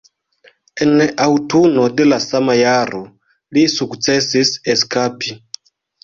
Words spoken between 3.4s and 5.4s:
li sukcesis eskapi.